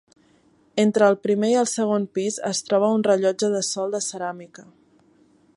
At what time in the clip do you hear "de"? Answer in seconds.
3.59-3.65, 3.97-4.05